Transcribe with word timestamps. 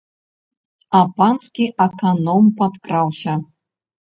А 0.99 1.01
панскі 1.19 1.67
аконам 1.85 2.49
падкраўся. 2.63 3.37